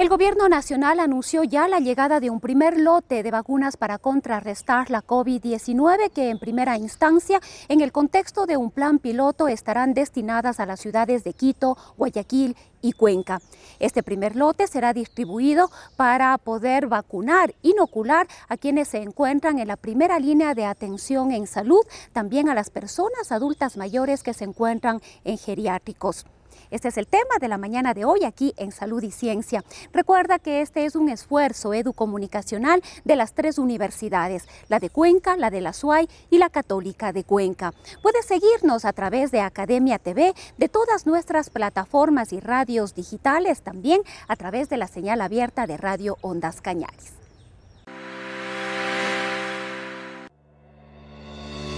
[0.00, 4.90] El gobierno nacional anunció ya la llegada de un primer lote de vacunas para contrarrestar
[4.90, 10.58] la COVID-19 que en primera instancia, en el contexto de un plan piloto, estarán destinadas
[10.58, 13.42] a las ciudades de Quito, Guayaquil y Cuenca.
[13.78, 19.76] Este primer lote será distribuido para poder vacunar, inocular a quienes se encuentran en la
[19.76, 25.02] primera línea de atención en salud, también a las personas adultas mayores que se encuentran
[25.24, 26.24] en geriátricos.
[26.70, 29.64] Este es el tema de la mañana de hoy aquí en Salud y Ciencia.
[29.92, 35.50] Recuerda que este es un esfuerzo educomunicacional de las tres universidades, la de Cuenca, la
[35.50, 37.72] de la SUAY y la Católica de Cuenca.
[38.02, 44.02] Puedes seguirnos a través de Academia TV, de todas nuestras plataformas y radios digitales, también
[44.28, 47.14] a través de la señal abierta de Radio Ondas Cañaris.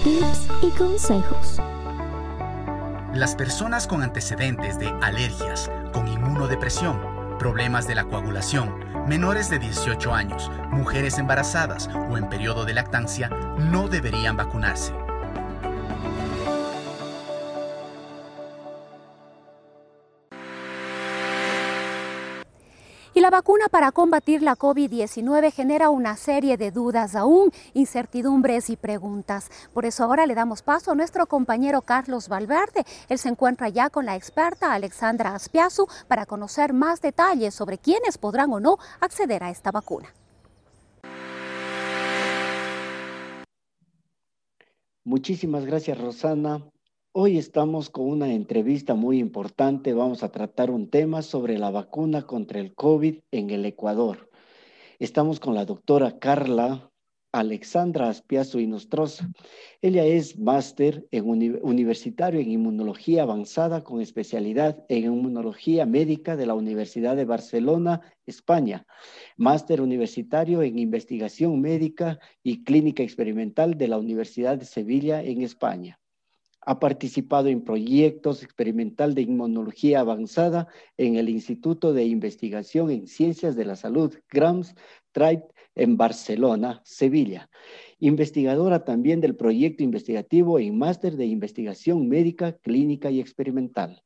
[0.04, 1.60] Tips y consejos.
[3.14, 6.98] Las personas con antecedentes de alergias, con inmunodepresión,
[7.38, 8.74] problemas de la coagulación,
[9.06, 14.94] menores de 18 años, mujeres embarazadas o en periodo de lactancia no deberían vacunarse.
[23.22, 29.48] La vacuna para combatir la COVID-19 genera una serie de dudas aún, incertidumbres y preguntas.
[29.72, 32.84] Por eso ahora le damos paso a nuestro compañero Carlos Valverde.
[33.08, 38.18] Él se encuentra ya con la experta Alexandra Aspiazu para conocer más detalles sobre quiénes
[38.18, 40.12] podrán o no acceder a esta vacuna.
[45.04, 46.71] Muchísimas gracias, Rosana.
[47.14, 49.92] Hoy estamos con una entrevista muy importante.
[49.92, 54.30] Vamos a tratar un tema sobre la vacuna contra el COVID en el Ecuador.
[54.98, 56.90] Estamos con la doctora Carla
[57.30, 59.28] Alexandra Aspiazo y Nostroza.
[59.82, 67.14] Ella es máster universitario en inmunología avanzada con especialidad en inmunología médica de la Universidad
[67.14, 68.86] de Barcelona, España.
[69.36, 75.98] Máster universitario en investigación médica y clínica experimental de la Universidad de Sevilla en España
[76.64, 83.56] ha participado en proyectos experimental de inmunología avanzada en el Instituto de Investigación en Ciencias
[83.56, 84.74] de la Salud, GRAMS,
[85.12, 87.48] TRIBE, en Barcelona, Sevilla.
[87.98, 94.02] Investigadora también del proyecto investigativo en máster de investigación médica, clínica y experimental.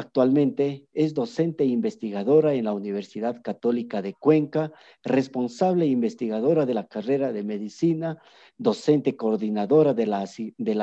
[0.00, 4.72] Actualmente es docente e investigadora en la Universidad Católica de Cuenca,
[5.04, 8.16] responsable e investigadora de la carrera de medicina,
[8.56, 10.22] docente coordinadora de la,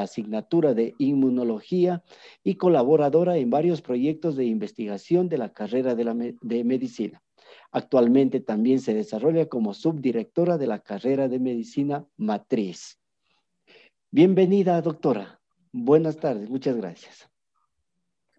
[0.04, 2.04] asignatura de inmunología
[2.44, 7.24] y colaboradora en varios proyectos de investigación de la carrera de, de medicina.
[7.72, 13.00] Actualmente también se desarrolla como subdirectora de la carrera de medicina matriz.
[14.12, 15.42] Bienvenida, doctora.
[15.72, 17.28] Buenas tardes, muchas gracias.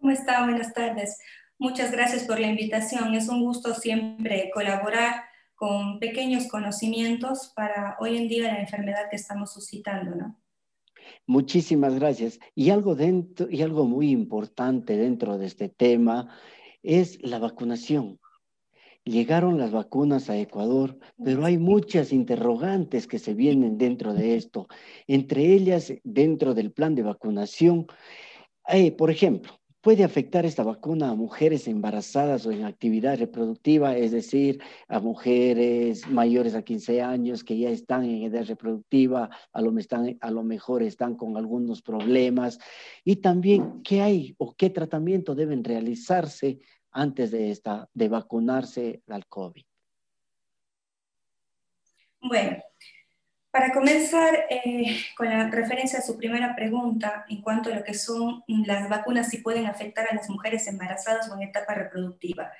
[0.00, 0.44] ¿Cómo está?
[0.44, 1.18] Buenas tardes.
[1.58, 3.14] Muchas gracias por la invitación.
[3.14, 5.24] Es un gusto siempre colaborar
[5.56, 10.40] con pequeños conocimientos para hoy en día la enfermedad que estamos suscitando, ¿no?
[11.26, 12.38] Muchísimas gracias.
[12.54, 16.32] Y algo, dentro, y algo muy importante dentro de este tema
[16.84, 18.20] es la vacunación.
[19.04, 24.68] Llegaron las vacunas a Ecuador, pero hay muchas interrogantes que se vienen dentro de esto.
[25.08, 27.86] Entre ellas, dentro del plan de vacunación,
[28.62, 29.57] hay, por ejemplo,
[29.88, 36.06] puede afectar esta vacuna a mujeres embarazadas o en actividad reproductiva, es decir, a mujeres
[36.06, 40.42] mayores a 15 años que ya están en edad reproductiva, a lo, están, a lo
[40.42, 42.58] mejor están con algunos problemas,
[43.02, 46.58] y también qué hay o qué tratamiento deben realizarse
[46.90, 49.64] antes de, esta, de vacunarse al COVID.
[52.20, 52.58] Bueno,
[53.50, 57.94] para comenzar eh, con la referencia a su primera pregunta en cuanto a lo que
[57.94, 62.52] son las vacunas, si pueden afectar a las mujeres embarazadas o en etapa reproductiva.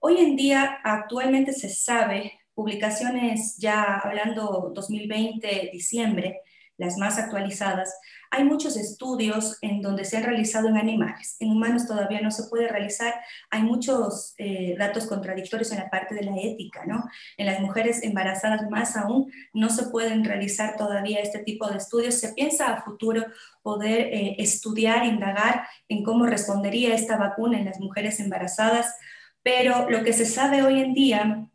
[0.00, 6.40] Hoy en día, actualmente se sabe, publicaciones ya hablando 2020, diciembre,
[6.82, 7.98] las más actualizadas,
[8.30, 11.36] hay muchos estudios en donde se han realizado en animales.
[11.40, 13.14] En humanos todavía no se puede realizar.
[13.50, 17.04] Hay muchos eh, datos contradictorios en la parte de la ética, ¿no?
[17.36, 22.14] En las mujeres embarazadas más aún no se pueden realizar todavía este tipo de estudios.
[22.14, 23.24] Se piensa a futuro
[23.62, 28.94] poder eh, estudiar, indagar en cómo respondería esta vacuna en las mujeres embarazadas
[29.42, 31.48] pero lo que se sabe hoy en día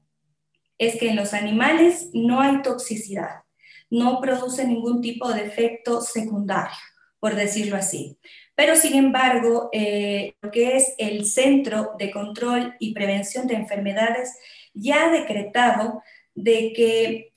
[0.78, 3.44] es que en los animales no hay toxicidad,
[3.90, 6.78] no produce ningún tipo de efecto secundario,
[7.20, 8.18] por decirlo así.
[8.56, 14.36] Pero sin embargo, eh, lo que es el Centro de Control y Prevención de Enfermedades
[14.74, 16.02] ya ha decretado
[16.34, 17.32] de que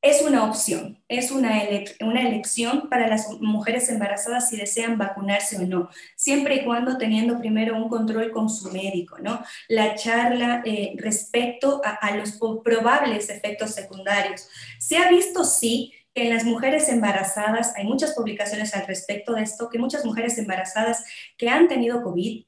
[0.00, 1.60] es una opción, es una,
[2.00, 7.38] una, elección para las mujeres embarazadas si desean vacunarse o no, siempre y cuando teniendo
[7.38, 9.42] primero un control con su médico, ¿no?
[9.66, 14.48] La charla eh, respecto a, a, los probables efectos secundarios.
[14.78, 19.42] Se ha visto, sí, que en las mujeres embarazadas, hay muchas publicaciones al respecto de
[19.42, 21.04] esto, que muchas mujeres embarazadas
[21.36, 22.44] que han tenido COVID,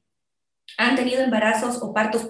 [0.79, 2.29] han tenido embarazos o partos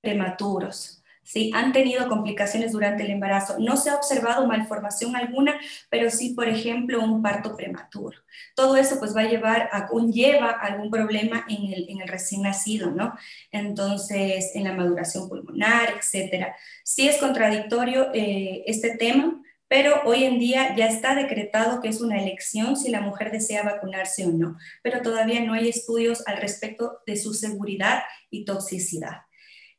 [0.00, 0.97] prematuros,
[1.28, 1.50] ¿sí?
[1.54, 3.56] Han tenido complicaciones durante el embarazo.
[3.58, 5.60] No se ha observado malformación alguna,
[5.90, 8.18] pero sí, por ejemplo, un parto prematuro.
[8.56, 13.14] Todo eso pues va a llevar, a, conlleva algún problema en el, recién nacido, ¿no?
[13.52, 16.56] Entonces, en la maduración pulmonar, etcétera.
[16.82, 22.00] Sí es contradictorio eh, este tema, pero hoy en día ya está decretado que es
[22.00, 26.38] una elección si la mujer desea vacunarse o no, pero todavía no hay estudios al
[26.38, 29.27] respecto de su seguridad y toxicidad.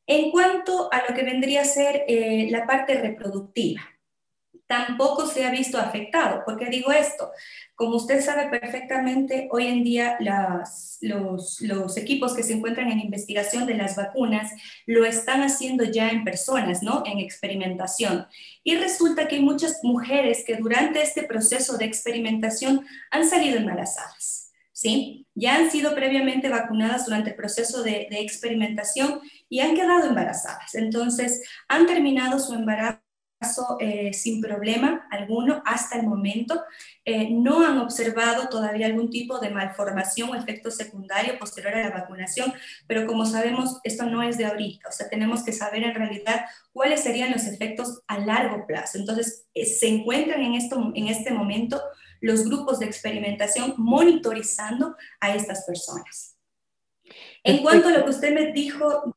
[0.10, 3.82] En cuanto a lo que vendría a ser eh, la parte reproductiva,
[4.66, 6.44] tampoco se ha visto afectado.
[6.46, 7.30] ¿Por qué digo esto?
[7.76, 13.68] Como usted sabe perfectamente, hoy en día los, los, equipos que se encuentran en investigación
[13.68, 14.52] de las vacunas
[14.88, 17.04] lo están haciendo ya en personas, ¿no?
[17.06, 18.26] En experimentación.
[18.64, 24.38] Y resulta que hay muchas mujeres que durante este proceso de experimentación han salido embarazadas.
[24.80, 25.28] ¿Sí?
[25.36, 30.74] Ya han sido previamente vacunadas durante el proceso de, de experimentación y han quedado embarazadas.
[30.74, 33.02] Entonces, han terminado su embarazo
[33.80, 36.64] eh, sin problema alguno hasta el momento.
[37.04, 41.90] Eh, no han observado todavía algún tipo de malformación o efecto secundario posterior a la
[41.90, 42.54] vacunación,
[42.88, 46.46] pero como sabemos, esto no es de ahorita, o sea, tenemos que saber en realidad
[46.72, 48.98] cuáles serían los efectos a largo plazo.
[48.98, 51.82] Entonces, eh, se encuentran en, esto, en este momento
[52.21, 56.38] los grupos de experimentación monitorizando a estas personas.
[57.44, 59.16] En cuanto a lo que usted me dijo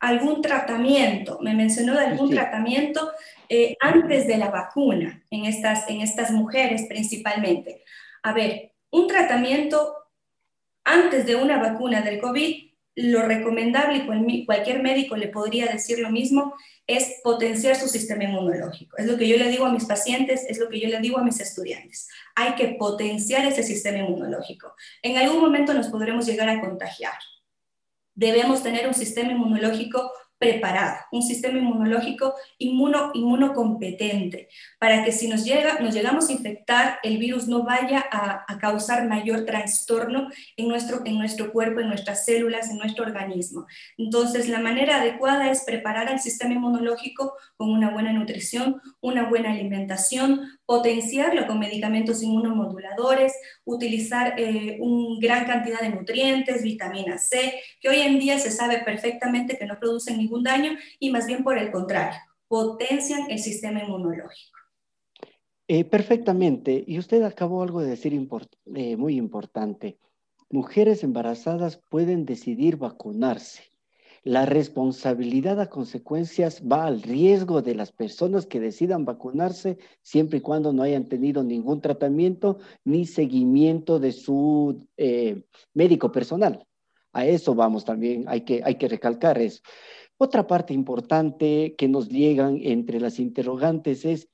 [0.00, 3.12] algún tratamiento, me mencionó de algún tratamiento
[3.48, 7.82] eh, antes de la vacuna en estas, en estas mujeres principalmente.
[8.22, 9.94] A ver, un tratamiento
[10.84, 16.10] antes de una vacuna del COVID, lo recomendable, y cualquier médico le podría decir lo
[16.10, 16.54] mismo,
[16.86, 18.96] es potenciar su sistema inmunológico.
[18.96, 21.18] Es lo que yo le digo a mis pacientes, es lo que yo le digo
[21.18, 22.08] a mis estudiantes.
[22.34, 24.74] Hay que potenciar ese sistema inmunológico.
[25.02, 27.14] En algún momento nos podremos llegar a contagiar.
[28.14, 30.12] Debemos tener un sistema inmunológico
[30.44, 34.48] preparado, un sistema inmunológico inmuno, inmunocompetente,
[34.78, 38.58] para que si nos, llega, nos llegamos a infectar, el virus no vaya a, a,
[38.58, 43.66] causar mayor trastorno en nuestro, en nuestro cuerpo, en nuestras células, en nuestro organismo.
[43.96, 49.50] Entonces, la manera adecuada es preparar al sistema inmunológico con una buena nutrición, una buena
[49.52, 53.32] alimentación, potenciarlo con medicamentos inmunomoduladores,
[53.64, 58.78] utilizar eh, una gran cantidad de nutrientes, vitamina C, que hoy en día se sabe
[58.78, 63.82] perfectamente que no producen ningún daño y más bien por el contrario, potencian el sistema
[63.82, 64.58] inmunológico.
[65.66, 66.84] Eh, perfectamente.
[66.86, 68.12] Y usted acabó algo de decir
[68.74, 69.98] eh, muy importante.
[70.50, 73.62] Mujeres embarazadas pueden decidir vacunarse
[74.24, 80.40] la responsabilidad a consecuencias va al riesgo de las personas que decidan vacunarse siempre y
[80.40, 85.42] cuando no hayan tenido ningún tratamiento ni seguimiento de su eh,
[85.74, 86.66] médico personal.
[87.12, 89.60] A eso vamos también, hay que, hay que recalcar eso.
[90.16, 94.28] Otra parte importante que nos llegan entre las interrogantes es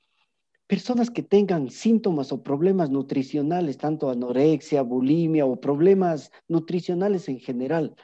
[0.67, 7.95] personas que tengan síntomas o problemas nutricionales, tanto anorexia, bulimia o problemas nutricionales en general.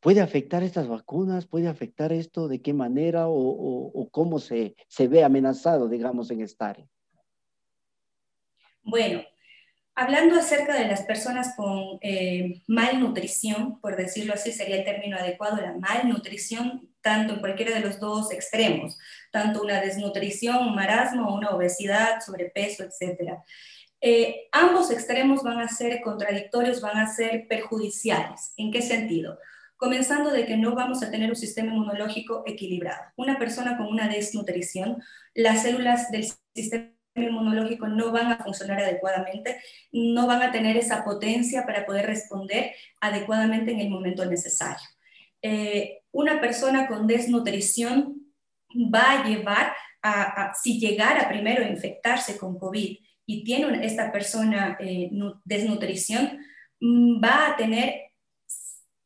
[0.00, 1.46] ¿Puede afectar estas vacunas?
[1.46, 2.48] ¿Puede afectar esto?
[2.48, 3.28] ¿De qué manera?
[3.28, 6.86] ¿O, cómo se, se, ve amenazado, digamos, en esta área?
[8.82, 9.22] Bueno,
[9.94, 15.56] hablando acerca de las personas con eh, malnutrición, por decirlo así, sería el término adecuado,
[15.60, 18.98] la malnutrición, tanto en cualquiera de los dos extremos,
[19.30, 23.38] tanto una desnutrición, un marasmo, una obesidad, sobrepeso, etc.
[24.00, 28.52] Eh, ambos extremos van a ser contradictorios, van a ser perjudiciales.
[28.56, 29.38] ¿En qué sentido?
[29.82, 33.02] comenzando de que no vamos a tener un sistema inmunológico equilibrado.
[33.16, 35.02] Una persona con una desnutrición,
[35.34, 39.60] las células del sistema inmunológico no van a funcionar adecuadamente,
[39.92, 44.86] no van a tener esa potencia para poder responder adecuadamente en el momento necesario.
[45.42, 48.32] Eh, una persona con desnutrición
[48.74, 54.76] va a llevar a, si llegara primero a infectarse con COVID y tiene esta persona
[54.80, 55.10] eh,
[55.44, 56.40] desnutrición,
[56.80, 58.12] mm, va a tener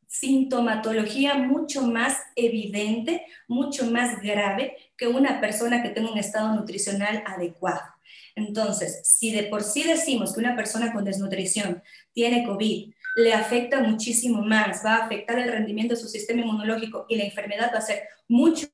[0.06, 7.22] sintomatología mucho más evidente, mucho más grave que una persona que tenga un estado nutricional
[7.26, 7.95] adecuado.
[8.36, 13.80] Entonces, si de por sí decimos que una persona con desnutrición tiene COVID, le afecta
[13.80, 17.78] muchísimo más, va a afectar el rendimiento de su sistema inmunológico y la enfermedad va
[17.78, 18.68] a ser mucho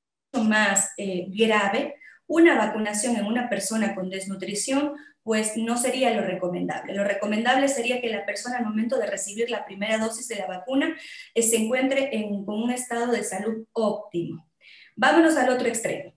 [0.45, 1.95] más eh, grave,
[2.26, 6.95] una vacunación en una persona con desnutrición pues no sería lo recomendable.
[6.95, 10.47] Lo recomendable sería que la persona al momento de recibir la primera dosis de la
[10.47, 10.97] vacuna
[11.35, 14.49] eh, se encuentre en, con un estado de salud óptimo.
[14.97, 16.12] Vámonos al otro extremo.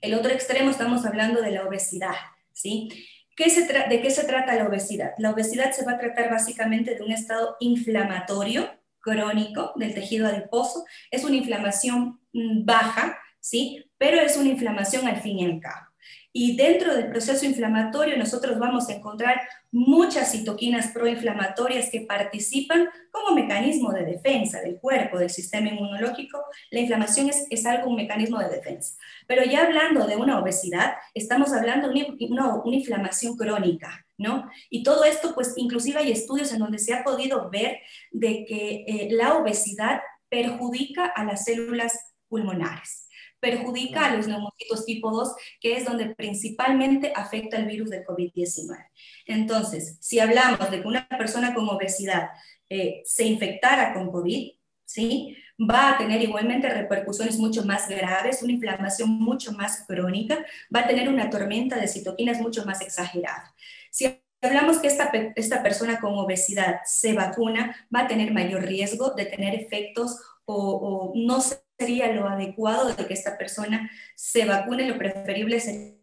[0.00, 2.14] El otro extremo estamos hablando de la obesidad,
[2.54, 2.88] ¿sí?
[3.36, 5.12] ¿De qué se trata la obesidad?
[5.18, 10.84] La obesidad se va a tratar básicamente de un estado inflamatorio crónico del tejido adiposo.
[11.10, 13.84] Es una inflamación mm, baja, ¿sí?
[13.98, 15.91] Pero es una inflamación al fin y al cabo.
[16.34, 19.38] Y dentro del proceso inflamatorio nosotros vamos a encontrar
[19.70, 26.42] muchas citoquinas proinflamatorias que participan como mecanismo de defensa del cuerpo, del sistema inmunológico.
[26.70, 28.96] La inflamación es, es algo, un mecanismo de defensa.
[29.26, 34.50] Pero ya hablando de una obesidad, estamos hablando de una, una, inflamación crónica, ¿no?
[34.70, 37.78] Y todo esto, pues inclusive hay estudios en donde se ha podido ver
[38.10, 43.10] de que eh, la obesidad perjudica a las células pulmonares
[43.42, 48.86] perjudica a los neumocitos tipo 2, que es donde principalmente afecta el virus del COVID-19.
[49.26, 52.30] Entonces, si hablamos de que una persona con obesidad
[52.70, 54.52] eh, se infectara con COVID,
[54.84, 55.36] ¿sí?
[55.58, 60.86] va a tener igualmente repercusiones mucho más graves, una inflamación mucho más crónica, va a
[60.86, 63.54] tener una tormenta de citoquinas mucho más exagerada.
[63.90, 64.06] Si
[64.40, 69.26] hablamos que esta, esta persona con obesidad se vacuna, va a tener mayor riesgo de
[69.26, 71.40] tener efectos o, o no
[71.82, 75.96] sería lo adecuado de que esta persona se vacune, lo preferible sería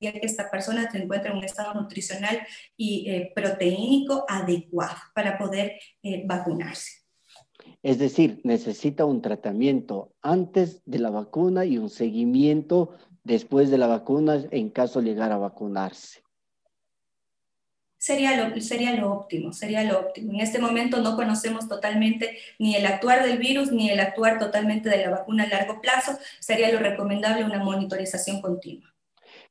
[0.00, 2.38] que esta persona se encuentre en un estado nutricional
[2.76, 7.02] y eh, proteínico adecuado para poder eh, vacunarse.
[7.82, 13.88] Es decir, necesita un tratamiento antes de la vacuna y un seguimiento después de la
[13.88, 16.25] vacuna en caso de llegar a vacunarse
[18.06, 20.32] sería lo, sería lo óptimo, sería lo óptimo.
[20.32, 24.88] En este momento no conocemos totalmente ni el actuar del virus ni el actuar totalmente
[24.88, 26.16] de la vacuna a largo plazo.
[26.38, 28.94] Sería lo recomendable una monitorización continua.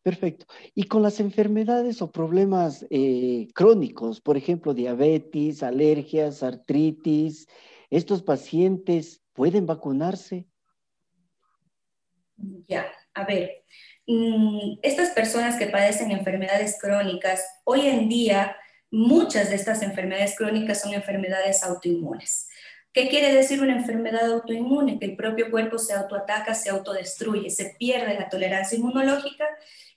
[0.03, 0.45] Perfecto.
[0.74, 7.50] Y con las enfermedades o problemas eh, crónicos, por ejemplo, diabetes, alergias, artritis,
[7.89, 10.47] ¿estos pacientes pueden vacunarse?
[12.69, 13.65] Ya, a ver,
[14.81, 18.55] estas personas que padecen enfermedades crónicas, hoy en día
[18.91, 22.47] muchas de estas enfermedades crónicas son enfermedades autoinmunes.
[22.93, 25.00] ¿Qué quiere decir una enfermedad autoinmune?
[25.00, 29.45] Que el propio cuerpo se autoataca, se autodestruye, se pierde la tolerancia inmunológica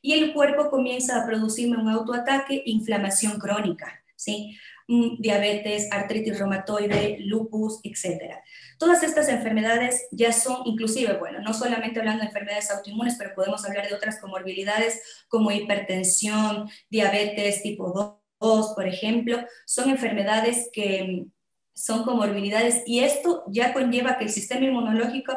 [0.02, 4.58] y el cuerpo comienza a producirme un autoataque, inflamación crónica, ¿sí?
[4.90, 8.40] Mm, diabetes, artritis reumatoide, lupus, etc.
[8.78, 13.66] Todas estas enfermedades ya son, inclusive, bueno, no solamente hablando de enfermedades autoinmunes, pero podemos
[13.66, 21.26] hablar de otras comorbilidades como hipertensión, diabetes tipo 2, por ejemplo, son enfermedades que
[21.74, 25.34] son comorbilidades y esto ya conlleva que el sistema inmunológico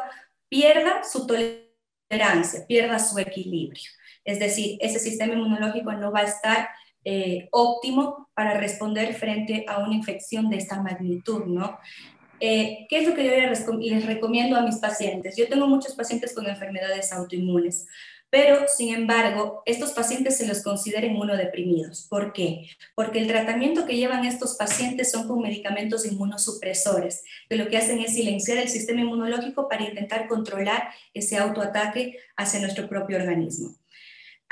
[0.48, 3.90] pierda su tolerancia, pierda su equilibrio.
[4.24, 6.70] Es decir, ese sistema inmunológico no va a estar
[7.04, 11.78] eh, óptimo para responder frente a una infección de esta magnitud, ¿no?
[12.40, 15.36] Eh, ¿Qué es lo que yo les recomiendo a mis pacientes?
[15.36, 17.86] Yo tengo muchos pacientes con enfermedades autoinmunes,
[18.32, 22.06] pero sin embargo, estos pacientes se los considera inmunodeprimidos.
[22.08, 22.66] ¿Por qué?
[22.94, 28.00] Porque el tratamiento que llevan estos pacientes son con medicamentos inmunosupresores, que lo que hacen
[28.00, 33.76] es silenciar el sistema inmunológico para intentar controlar ese autoataque hacia nuestro propio organismo.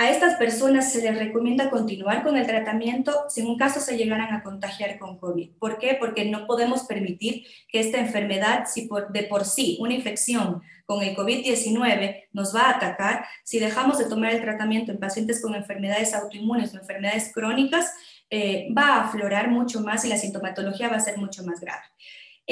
[0.01, 3.99] A estas personas se les recomienda continuar con el tratamiento si en un caso se
[3.99, 5.51] llegaran a contagiar con COVID.
[5.59, 5.95] ¿Por qué?
[6.01, 11.15] Porque no podemos permitir que esta enfermedad, si de por sí una infección con el
[11.15, 16.15] COVID-19 nos va a atacar, si dejamos de tomar el tratamiento en pacientes con enfermedades
[16.15, 17.93] autoinmunes o enfermedades crónicas,
[18.31, 21.83] eh, va a aflorar mucho más y la sintomatología va a ser mucho más grave.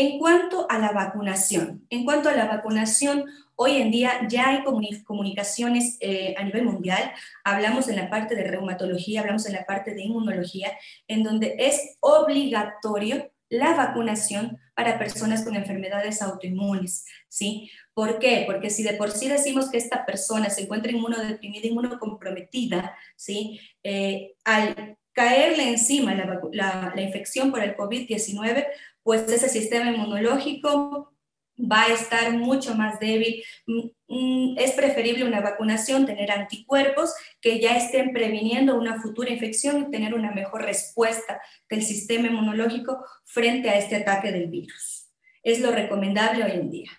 [0.01, 3.25] En cuanto a la vacunación, en cuanto a la vacunación,
[3.61, 7.11] Hoy en día ya hay comunicaciones eh, a nivel mundial,
[7.43, 10.71] hablamos en la parte de reumatología, hablamos en la parte de inmunología,
[11.09, 17.69] en donde es obligatorio la vacunación para personas con enfermedades autoinmunes, ¿sí?
[17.95, 18.45] ¿Por qué?
[18.47, 23.59] Porque si de por sí decimos que esta persona se encuentra inmunodeprimida, inmunocomprometida, ¿sí?
[23.83, 28.69] Eh, al caerle encima la, la infección por el COVID-19,
[29.03, 31.13] pues ese sistema inmunológico
[31.59, 33.43] va a estar mucho más débil.
[33.67, 39.83] Mm, mm, es preferible una vacunación, tener anticuerpos que ya estén previniendo una futura infección
[39.83, 45.07] y tener una mejor respuesta del sistema inmunológico frente a este ataque del virus.
[45.43, 46.91] es lo recomendable hoy en día.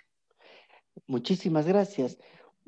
[1.05, 2.17] Muchísimas gracias.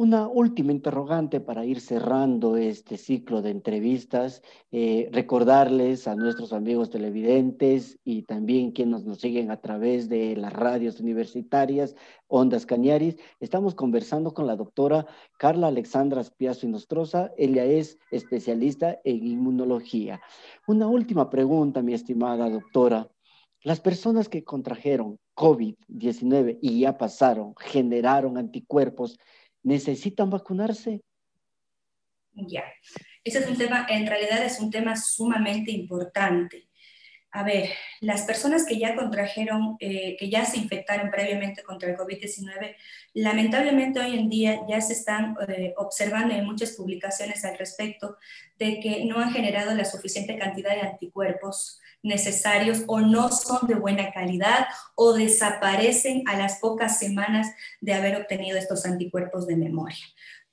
[0.01, 4.41] Una última interrogante para ir cerrando este ciclo de entrevistas,
[4.71, 10.53] eh, recordarles a nuestros amigos televidentes y también quienes nos siguen a través de las
[10.53, 11.95] radios universitarias,
[12.27, 15.05] Ondas Cañaris, estamos conversando con la doctora
[15.37, 20.19] Carla Alexandra Spiazo Nostroza, ella es especialista en inmunología.
[20.65, 23.07] Una última pregunta, mi estimada doctora.
[23.63, 29.19] Las personas que contrajeron COVID-19 y ya pasaron, generaron anticuerpos,
[29.63, 31.01] necesitan vacunarse?
[32.33, 32.63] Ya,
[33.23, 36.69] ese es un tema, en realidad es un tema sumamente importante.
[37.33, 37.69] A ver,
[38.01, 42.75] las personas que ya contrajeron, eh, que ya se infectaron previamente contra el COVID-19,
[43.13, 48.17] lamentablemente hoy en día ya se están eh, observando en muchas publicaciones al respecto
[48.59, 53.75] de que no han generado la suficiente cantidad de anticuerpos necesarios o no son de
[53.75, 57.47] buena calidad o desaparecen a las pocas semanas
[57.79, 60.03] de haber obtenido estos anticuerpos de memoria.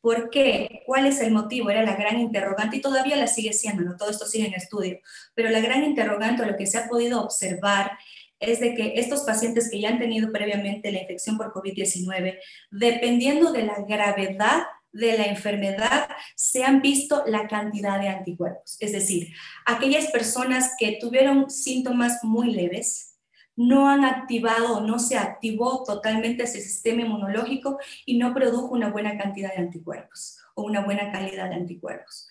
[0.01, 0.83] ¿Por qué?
[0.87, 1.71] ¿Cuál es el motivo?
[1.71, 3.97] Era la gran interrogante y todavía la sigue siendo.
[3.97, 5.01] Todo esto sigue en estudio,
[5.35, 7.99] pero la gran interrogante, lo que se ha podido observar
[8.41, 12.39] es de que estos pacientes que ya han tenido previamente la infección por COVID-19,
[12.71, 14.63] dependiendo de la gravedad
[14.93, 18.77] de la enfermedad se han visto la cantidad de anticuerpos.
[18.81, 19.29] Es decir,
[19.67, 23.18] aquellas personas que tuvieron síntomas muy leves,
[23.59, 29.19] no han activado no se activó totalmente ese sistema inmunológico y no produjo una buena
[29.19, 32.29] cantidad de anticuerpos o una buena calidad de anticuerpos.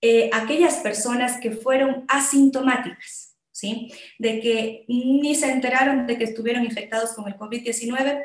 [0.00, 3.92] Eh, aquellas personas que fueron asintomáticas, ¿sí?
[4.18, 8.24] De que ni se enteraron de que estuvieron infectados con el COVID-19,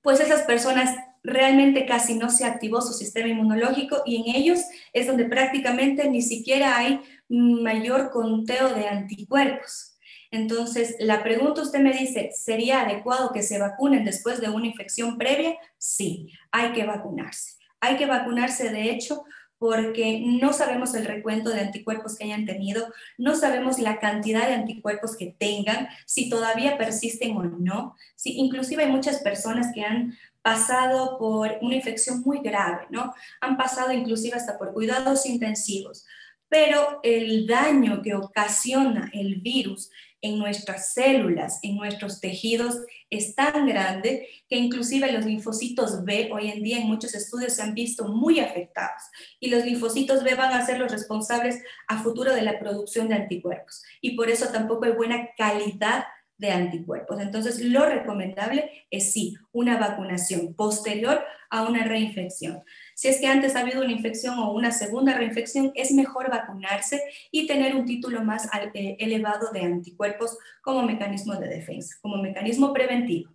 [0.00, 4.60] pues esas personas realmente casi no se activó su sistema inmunológico y en ellos
[4.94, 9.97] es donde prácticamente ni siquiera hay mayor conteo de anticuerpos.
[10.30, 15.16] Entonces, la pregunta usted me dice, ¿sería adecuado que se vacunen después de una infección
[15.16, 15.56] previa?
[15.78, 17.56] Sí, hay que vacunarse.
[17.80, 19.24] Hay que vacunarse, de hecho,
[19.58, 24.54] porque no sabemos el recuento de anticuerpos que hayan tenido, no sabemos la cantidad de
[24.54, 27.96] anticuerpos que tengan, si todavía persisten o no.
[28.14, 33.12] Si, inclusive hay muchas personas que han pasado por una infección muy grave, ¿no?
[33.40, 36.06] Han pasado inclusive hasta por cuidados intensivos,
[36.48, 42.76] pero el daño que ocasiona el virus en nuestras células, en nuestros tejidos,
[43.10, 47.62] es tan grande que inclusive los linfocitos B hoy en día en muchos estudios se
[47.62, 49.02] han visto muy afectados
[49.40, 53.14] y los linfocitos B van a ser los responsables a futuro de la producción de
[53.14, 56.04] anticuerpos y por eso tampoco hay buena calidad
[56.38, 57.20] de anticuerpos.
[57.20, 62.62] Entonces, lo recomendable es sí, una vacunación posterior a una reinfección.
[62.98, 67.00] Si es que antes ha habido una infección o una segunda reinfección, es mejor vacunarse
[67.30, 72.72] y tener un título más eh, elevado de anticuerpos como mecanismo de defensa, como mecanismo
[72.72, 73.30] preventivo.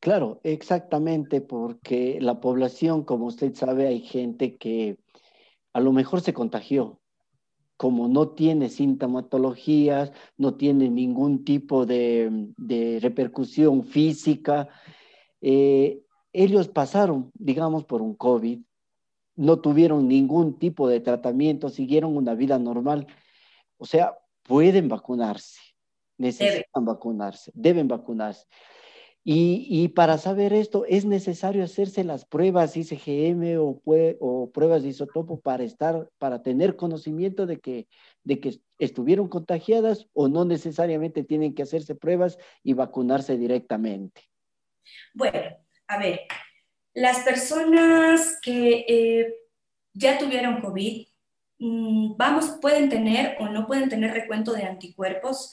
[0.00, 4.96] Claro, exactamente, porque la población, como usted sabe, hay gente que
[5.74, 6.98] a lo mejor se contagió,
[7.76, 12.48] como no tiene sintomatologías, no tiene ningún tipo de,
[13.02, 14.70] repercusión física,
[15.42, 16.00] eh,
[16.32, 18.60] ellos pasaron, digamos, por un COVID,
[19.36, 23.06] no tuvieron ningún tipo de tratamiento, siguieron una vida normal.
[23.78, 25.58] O sea, pueden vacunarse,
[26.18, 28.46] necesitan vacunarse, deben vacunarse.
[29.24, 33.80] Y, para saber esto, es necesario hacerse las pruebas ICGM o,
[34.18, 37.86] o, pruebas de isotopo para estar, para tener conocimiento de que,
[38.24, 44.22] de que estuvieron contagiadas o no necesariamente tienen que hacerse pruebas y vacunarse directamente.
[45.14, 45.38] Bueno,
[45.92, 46.20] a ver,
[46.94, 49.34] las personas que eh,
[49.94, 51.06] ya tuvieron COVID,
[51.58, 55.52] mm, vamos, pueden tener o no pueden tener recuento de anticuerpos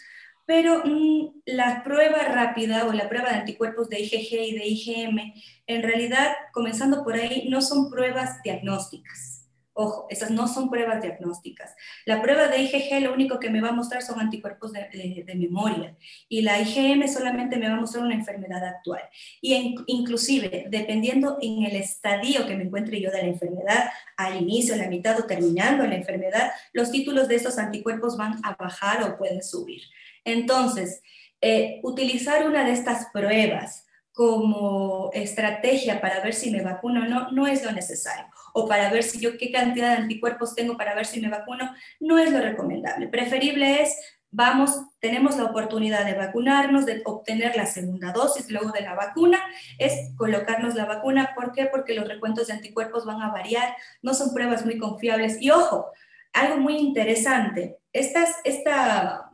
[0.49, 5.33] pero mm, la prueba rápida o la prueba de anticuerpos de IgG y de IgM,
[5.67, 9.38] en realidad, comenzando por ahí, no son pruebas diagnósticas.
[9.81, 11.73] Ojo, esas no son pruebas diagnósticas.
[12.03, 15.95] La prueba de IgG lo único que me va a mostrar son anticuerpos de, memoria
[16.27, 19.01] y la IgM solamente me va a mostrar una enfermedad actual.
[19.39, 24.75] Y inclusive, dependiendo en el estadio que me encuentre yo de la enfermedad, al inicio,
[24.75, 29.17] la mitad o terminando la enfermedad, los títulos de estos anticuerpos van a bajar o
[29.17, 29.83] pueden subir.
[30.25, 31.01] Entonces,
[31.39, 37.31] eh, utilizar una de estas pruebas como estrategia para ver si me vacuno o no,
[37.31, 38.25] no es lo necesario.
[38.59, 41.73] O para ver si yo qué cantidad de anticuerpos tengo para ver si me vacuno,
[41.99, 43.07] no es lo recomendable.
[43.07, 43.95] Preferible es,
[44.31, 49.39] vamos, tenemos la oportunidad de vacunarnos, de obtener la segunda dosis luego de la vacuna,
[49.77, 51.31] es colocarnos la vacuna.
[51.35, 51.67] ¿Por qué?
[51.67, 55.41] Porque los recuentos de anticuerpos van a variar, no son pruebas muy confiables.
[55.41, 55.91] Y ojo,
[56.33, 59.31] algo muy interesante, esta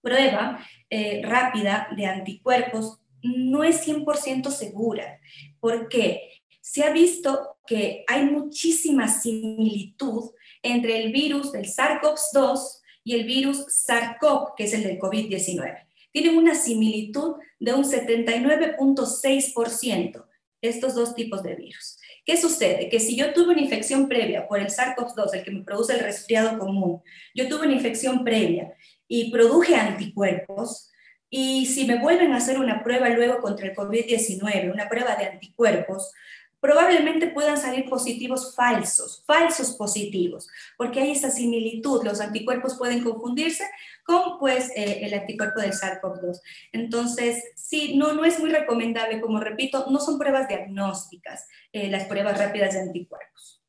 [0.00, 0.58] prueba
[0.90, 5.18] eh, rápida de anticuerpos no es 100% segura.
[5.60, 6.37] ¿Por qué?
[6.70, 13.64] Se ha visto que hay muchísima similitud entre el virus del SARS-CoV-2 y el virus
[13.68, 15.86] SARS-CoV, que es el del COVID-19.
[16.12, 20.26] Tienen una similitud de un 79.6%
[20.60, 21.96] estos dos tipos de virus.
[22.26, 22.90] ¿Qué sucede?
[22.90, 26.00] Que si yo tuve una infección previa por el SARS-CoV-2, el que me produce el
[26.00, 27.00] resfriado común,
[27.34, 28.74] yo tuve una infección previa
[29.08, 30.90] y produje anticuerpos,
[31.30, 35.24] y si me vuelven a hacer una prueba luego contra el COVID-19, una prueba de
[35.26, 36.12] anticuerpos,
[36.60, 43.64] probablemente puedan salir positivos falsos, falsos positivos, porque hay esa similitud, los anticuerpos pueden confundirse
[44.04, 46.40] con pues eh, el anticuerpo del SARS-CoV-2.
[46.72, 52.04] Entonces, sí, no, no es muy recomendable, como repito, no son pruebas diagnósticas, eh, las
[52.06, 53.62] pruebas rápidas de anticuerpos.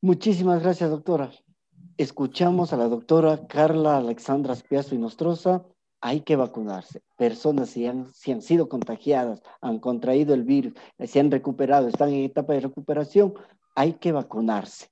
[0.00, 1.30] Muchísimas gracias, doctora.
[1.96, 5.64] Escuchamos a la doctora Carla Alexandra Spiazo y Nostroza
[6.00, 7.02] hay que vacunarse.
[7.16, 12.10] Personas si han, si han sido contagiadas, han contraído el virus, se han recuperado, están
[12.10, 13.34] en etapa de recuperación,
[13.74, 14.88] hay que vacunarse.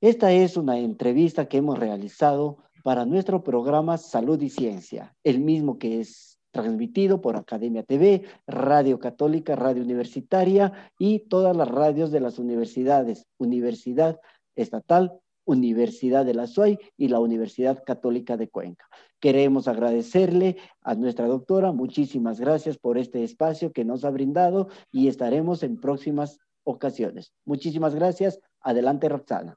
[0.00, 5.78] Esta es una entrevista que hemos realizado para nuestro programa Salud y Ciencia, el mismo
[5.78, 12.20] que es transmitido por Academia TV, Radio Católica, Radio Universitaria y todas las radios de
[12.20, 14.20] las universidades, Universidad
[14.54, 15.12] Estatal,
[15.44, 18.86] Universidad de la SUAY y la Universidad Católica de Cuenca.
[19.22, 25.06] Queremos agradecerle a nuestra doctora, muchísimas gracias por este espacio que nos ha brindado y
[25.06, 27.32] estaremos en próximas ocasiones.
[27.44, 28.40] Muchísimas gracias.
[28.60, 29.56] Adelante, Roxana.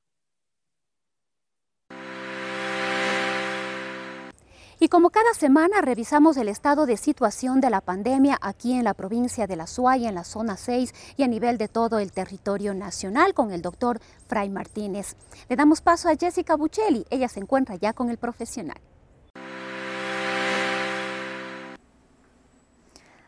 [4.79, 8.93] Y como cada semana revisamos el estado de situación de la pandemia aquí en la
[8.93, 12.75] provincia de La Suaya, en la zona 6 y a nivel de todo el territorio
[12.75, 15.15] nacional con el doctor Fray Martínez.
[15.49, 17.07] Le damos paso a Jessica Buccelli.
[17.09, 18.77] Ella se encuentra ya con el profesional.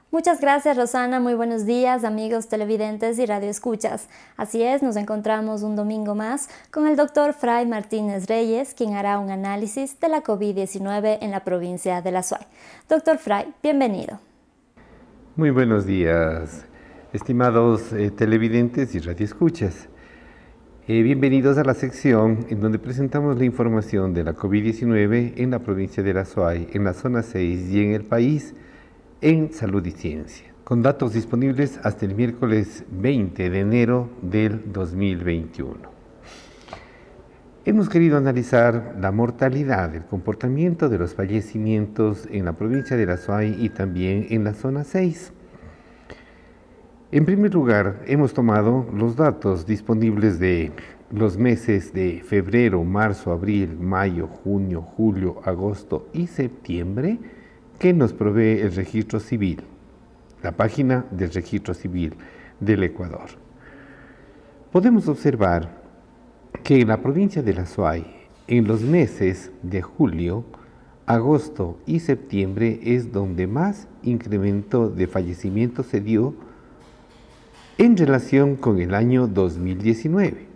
[0.10, 4.08] Muchas gracias Rosana, muy buenos días amigos televidentes y radioescuchas.
[4.38, 9.20] Así es, nos encontramos un domingo más con el doctor Fray Martínez Reyes, quien hará
[9.20, 12.41] un análisis de la COVID-19 en la provincia de La Suay.
[12.88, 14.22] Doctor Fray, bienvenido.
[15.36, 16.65] Muy buenos días,
[17.12, 19.89] estimados eh, televidentes y radioescuchas.
[20.88, 25.60] Eh, bienvenidos a la sección en donde presentamos la información de la COVID-19 en la
[25.60, 28.56] provincia de La Suay, en la zona 6 y en el país
[29.22, 35.76] en Salud y Ciencia, con datos disponibles hasta el miércoles 20 de enero del 2021.
[37.66, 43.18] Hemos querido analizar la mortalidad, el comportamiento de los fallecimientos en la provincia de La
[43.18, 45.34] Suay y también en la zona 6.
[47.12, 50.72] En primer lugar, hemos tomado los datos disponibles de
[51.10, 57.20] los meses de febrero, marzo, abril, mayo, junio, julio, agosto y septiembre
[57.80, 59.62] ¿Qué nos provee el registro civil,
[60.42, 62.16] la página del registro civil
[62.60, 63.30] del Ecuador.
[64.72, 65.70] Podemos observar
[66.63, 68.06] que en la provincia de La Suay,
[68.48, 70.44] en los meses de julio,
[71.06, 76.34] agosto y septiembre es donde más incremento de fallecimientos se dio
[77.78, 80.47] en relación con el año 2019.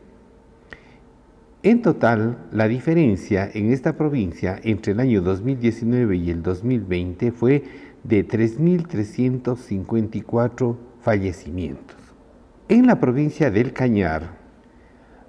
[1.64, 7.64] En total, la diferencia en esta provincia entre el año 2019 y el 2020 fue
[8.04, 11.98] de 3.354 fallecimientos.
[12.68, 14.40] En la provincia del Cañar,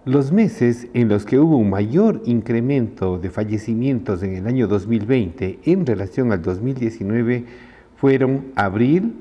[0.07, 5.59] los meses en los que hubo un mayor incremento de fallecimientos en el año 2020
[5.65, 7.45] en relación al 2019
[7.97, 9.17] fueron abril,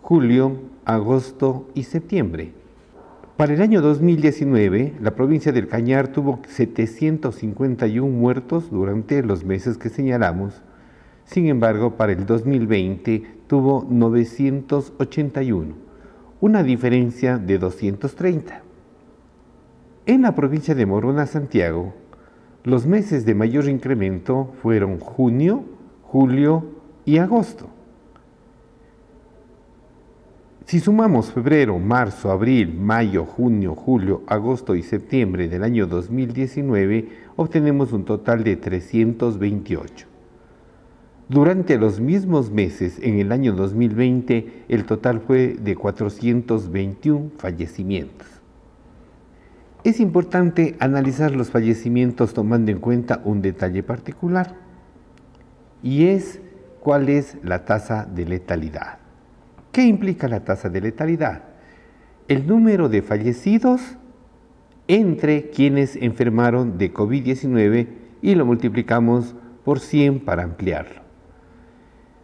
[0.00, 2.54] julio, agosto y septiembre.
[3.40, 9.88] Para el año 2019, la provincia del Cañar tuvo 751 muertos durante los meses que
[9.88, 10.60] señalamos.
[11.24, 15.72] Sin embargo, para el 2020 tuvo 981,
[16.42, 18.60] una diferencia de 230.
[20.04, 21.94] En la provincia de Morona, Santiago,
[22.62, 25.64] los meses de mayor incremento fueron junio,
[26.02, 26.66] julio
[27.06, 27.70] y agosto.
[30.70, 37.92] Si sumamos febrero, marzo, abril, mayo, junio, julio, agosto y septiembre del año 2019, obtenemos
[37.92, 40.06] un total de 328.
[41.28, 48.28] Durante los mismos meses en el año 2020, el total fue de 421 fallecimientos.
[49.82, 54.54] Es importante analizar los fallecimientos tomando en cuenta un detalle particular,
[55.82, 56.40] y es
[56.78, 58.99] cuál es la tasa de letalidad.
[59.72, 61.44] ¿Qué implica la tasa de letalidad?
[62.26, 63.80] El número de fallecidos
[64.88, 67.86] entre quienes enfermaron de COVID-19
[68.20, 71.02] y lo multiplicamos por 100 para ampliarlo.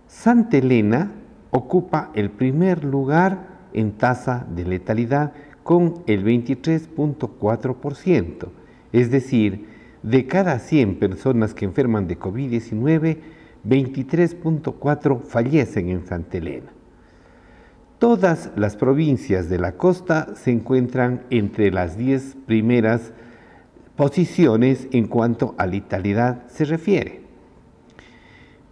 [0.08, 1.12] Santa Elena
[1.50, 5.32] ocupa el primer lugar en tasa de letalidad
[5.62, 8.48] con el 23.4%,
[8.92, 9.68] es decir,
[10.02, 13.18] de cada 100 personas que enferman de COVID-19,
[13.64, 16.75] 23.4 fallecen en Santa Elena.
[17.98, 23.12] Todas las provincias de la costa se encuentran entre las 10 primeras
[23.96, 27.22] posiciones en cuanto a letalidad se refiere.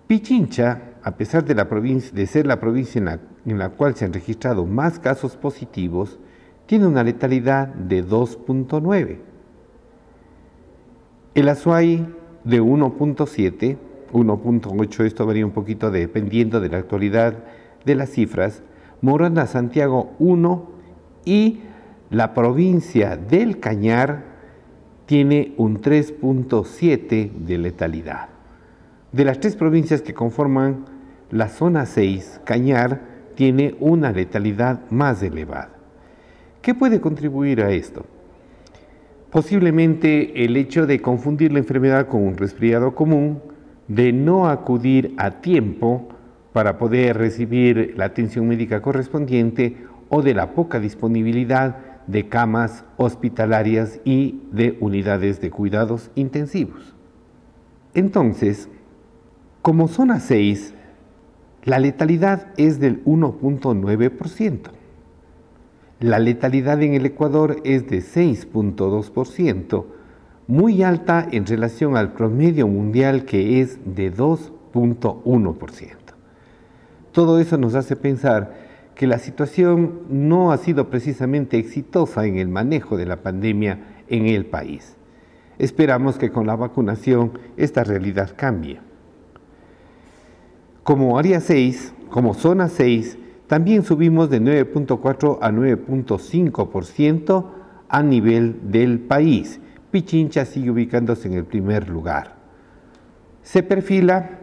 [0.07, 3.95] Pichincha, a pesar de, la provincia, de ser la provincia en la, en la cual
[3.95, 6.19] se han registrado más casos positivos,
[6.67, 9.19] tiene una letalidad de 2.9.
[11.35, 12.07] El Azuay
[12.45, 13.79] de 1.7,
[14.13, 17.43] 1.8, esto varía un poquito dependiendo de la actualidad
[17.87, 18.63] de las cifras,
[19.05, 20.71] Morona Santiago 1
[21.27, 21.61] y
[22.09, 24.25] la provincia del Cañar
[25.05, 28.31] tiene un 3.7 de letalidad.
[29.13, 30.87] De las tres provincias que conforman
[31.31, 33.03] la zona 6, Cañar
[33.35, 35.69] tiene una letalidad más elevada.
[36.63, 38.07] ¿Qué puede contribuir a esto?
[39.31, 43.43] Posiblemente el hecho de confundir la enfermedad con un resfriado común,
[43.87, 46.09] de no acudir a tiempo
[46.55, 49.77] para poder recibir la atención médica correspondiente
[50.09, 56.95] o de la poca disponibilidad de camas hospitalarias y de unidades de cuidados intensivos.
[57.93, 58.69] Entonces,
[59.63, 60.75] como zona 6,
[61.65, 64.71] la letalidad es del 1.9%.
[65.99, 69.87] La letalidad en el Ecuador es de 6.2%,
[70.47, 76.04] muy alta en relación al promedio mundial que es de 2.1%.
[77.15, 78.55] Todo eso nos hace pensar
[78.97, 84.27] que la situación no ha sido precisamente exitosa en el manejo de la pandemia en
[84.27, 84.97] el país.
[85.57, 88.81] Esperamos que con la vacunación esta realidad cambie.
[90.83, 97.47] Como área 6, como zona 6, también subimos de 9.4 a 9.5%
[97.91, 99.61] a nivel del país.
[99.93, 102.35] Pichincha sigue ubicándose en el primer lugar.
[103.43, 104.41] Se perfila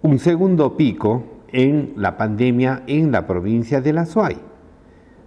[0.00, 4.36] un segundo pico en la pandemia en la provincia de La Suay.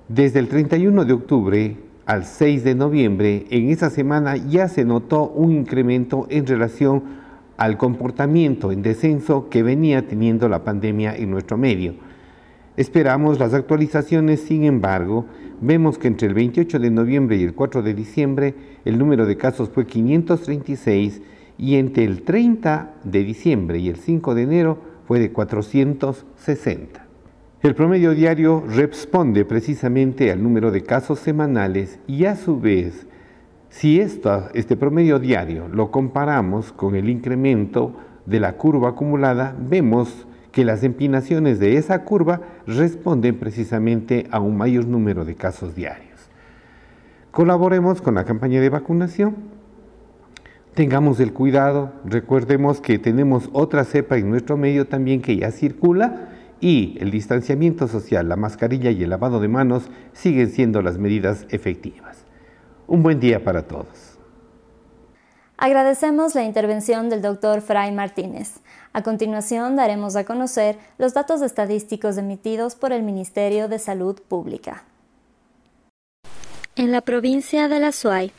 [0.08, 5.28] Desde el 31 de octubre al 6 de noviembre, en esa semana ya se notó
[5.30, 7.04] un incremento en relación
[7.58, 11.96] al comportamiento en descenso que venía teniendo la pandemia en nuestro medio.
[12.78, 15.26] Esperamos las actualizaciones, sin embargo,
[15.62, 19.38] vemos que entre el 28 de noviembre y el 4 de diciembre el número de
[19.38, 21.22] casos fue 536
[21.58, 27.06] y entre el 30 de diciembre y el 5 de enero fue de 460.
[27.62, 33.08] El promedio diario responde precisamente al número de casos semanales y a su vez,
[33.70, 40.63] si este promedio diario lo comparamos con el incremento de la curva acumulada, vemos que
[40.63, 46.30] las empinaciones de esa curva responden precisamente a un mayor número de casos diarios.
[47.32, 49.36] Colaboremos con la campaña de vacunación
[50.76, 56.30] tengamos el cuidado, recordemos que tenemos otra cepa en nuestro medio también que ya circula
[56.60, 61.46] y el distanciamiento social, la mascarilla y el lavado de manos siguen siendo las medidas
[61.50, 62.18] efectivas.
[62.88, 64.20] Un buen día para todos.
[65.58, 68.60] Agradecemos la intervención del doctor Fray Martínez.
[68.92, 74.84] A continuación daremos a conocer los datos estadísticos emitidos por el Ministerio de Salud Pública.
[76.76, 78.34] En la provincia de La Suay,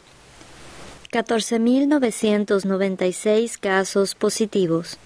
[1.16, 4.98] 14.996 casos positivos,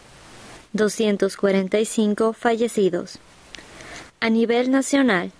[0.72, 3.20] 245 fallecidos.
[4.18, 5.30] A nivel nacional,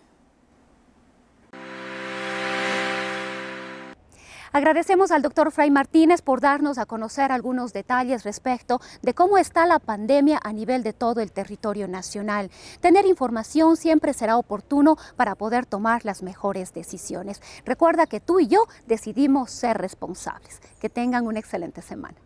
[4.54, 9.66] Agradecemos al doctor Fray Martínez por darnos a conocer algunos detalles respecto de cómo está
[9.66, 12.52] la pandemia a nivel de todo el territorio nacional.
[12.80, 17.42] Tener información siempre será oportuno para poder tomar las mejores decisiones.
[17.66, 20.62] Recuerda que tú y yo decidimos ser responsables.
[20.80, 22.18] Que tengan una excelente semana.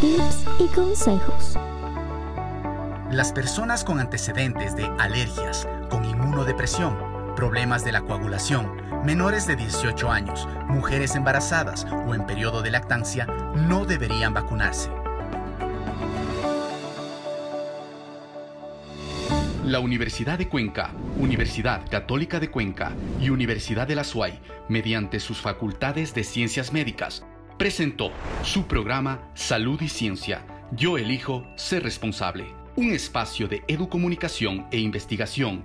[0.00, 1.56] Tips y consejos.
[3.10, 8.70] Las personas con antecedentes de alergias, con inmunodepresión, problemas de la coagulación,
[9.04, 14.90] menores de 18 años, mujeres embarazadas o en periodo de lactancia no deberían vacunarse.
[19.64, 25.40] La Universidad de Cuenca, Universidad Católica de Cuenca y Universidad de la SUAY, mediante sus
[25.40, 27.24] facultades de ciencias médicas,
[27.58, 28.10] presentó
[28.42, 30.44] su programa Salud y Ciencia.
[30.72, 32.44] Yo elijo ser responsable.
[32.76, 35.64] Un espacio de educomunicación e investigación